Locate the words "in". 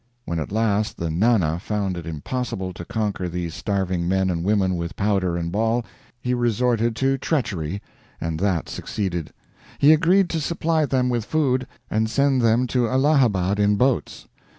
13.59-13.75